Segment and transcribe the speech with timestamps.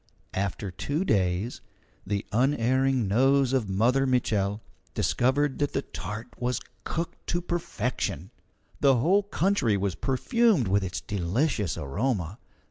[0.33, 1.61] After two days,
[2.07, 4.59] the unerring nose of Mother Mitchel
[4.95, 8.31] discovered that the tart was cooked to perfection.
[8.79, 12.39] The whole country was perfumed with its delicious aroma.